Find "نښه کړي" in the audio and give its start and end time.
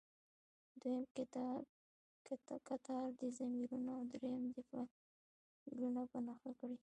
6.27-6.77